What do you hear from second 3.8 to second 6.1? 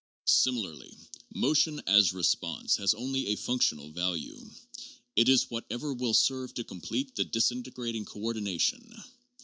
value. It is whatever